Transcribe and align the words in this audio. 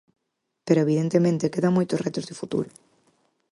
Pero, 0.65 0.83
evidentemente, 0.85 1.53
quedan 1.53 1.75
moitos 1.77 2.01
retos 2.05 2.27
de 2.29 2.37
futuro. 2.41 2.69